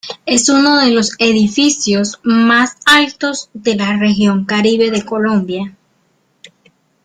Es 0.25 0.49
uno 0.49 0.79
de 0.83 0.89
los 0.89 1.13
edificio 1.19 2.01
más 2.23 2.75
altos 2.87 3.51
de 3.53 3.75
la 3.75 3.97
Región 3.99 4.45
Caribe 4.45 4.89
de 4.89 5.05
Colombia. 5.05 5.77